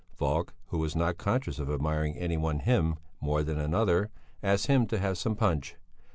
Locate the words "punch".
5.35-5.75